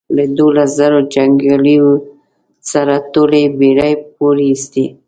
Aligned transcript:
له 0.15 0.23
دوولس 0.37 0.69
زرو 0.79 0.99
جنګیالیو 1.13 1.89
سره 2.71 2.95
ټولې 3.13 3.41
بېړۍ 3.59 3.93
پورېستې. 4.15 4.85